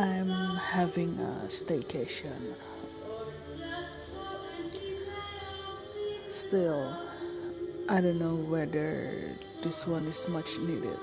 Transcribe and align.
I'm 0.00 0.56
having 0.56 1.18
a 1.18 1.44
staycation. 1.48 2.54
Still, 6.30 6.96
I 7.86 8.00
don't 8.00 8.18
know 8.18 8.34
whether 8.34 9.12
this 9.60 9.86
one 9.86 10.06
is 10.06 10.26
much 10.28 10.58
needed. 10.60 10.98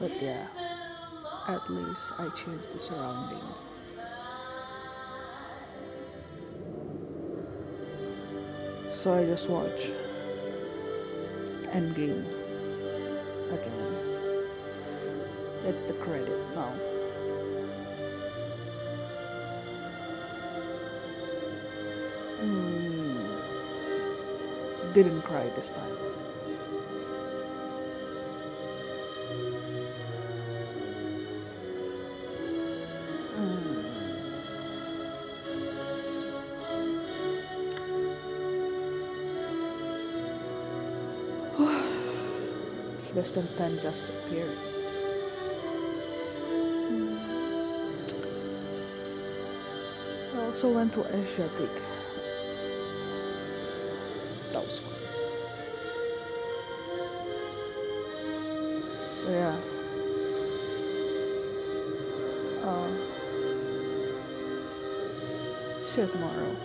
But 0.00 0.12
yeah, 0.22 0.46
at 1.46 1.70
least 1.70 2.12
I 2.16 2.30
changed 2.30 2.72
the 2.74 2.80
surrounding. 2.80 3.44
So 9.02 9.12
I 9.12 9.26
just 9.26 9.50
watch 9.50 9.90
Endgame 11.68 12.24
again. 13.52 13.93
It's 15.66 15.82
the 15.82 15.94
credit 15.94 16.38
No. 16.54 16.70
Mm, 22.42 23.24
didn't 24.92 25.22
cry 25.22 25.48
this 25.56 25.70
time. 25.70 25.96
Mm. 41.56 41.74
Sebastian 43.00 43.48
Stan 43.48 43.78
just 43.80 44.10
appeared. 44.10 44.83
I 50.34 50.46
also 50.46 50.72
went 50.72 50.92
to 50.94 51.04
Asiatic. 51.14 51.70
That 54.52 54.64
was 54.64 54.78
fun. 54.80 54.92
So 59.22 59.30
yeah. 59.30 59.56
Uh, 62.64 62.90
see 65.84 66.00
you 66.00 66.08
tomorrow. 66.08 66.56